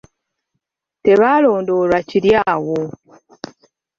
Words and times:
Tebalondoolwa 1.03 1.99
kiri 2.09 2.31
awo. 2.51 2.79